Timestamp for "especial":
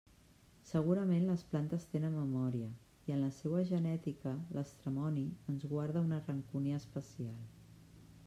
6.85-7.37